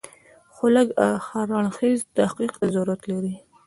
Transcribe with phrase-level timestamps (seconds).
[0.53, 0.87] خو لږ
[1.27, 3.35] هر اړخیز تحقیق ته ضرورت لري.